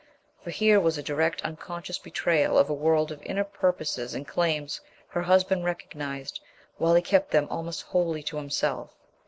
[0.43, 4.81] For here was a direct, unconscious betrayal of a world of inner purposes and claims
[5.09, 6.39] her husband recognized
[6.79, 8.95] while he kept them almost wholly to himself.